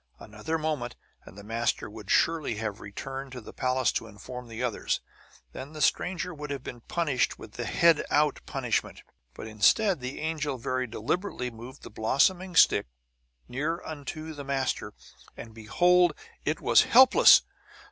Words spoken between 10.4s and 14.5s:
very deliberately moved the blooming stick near unto the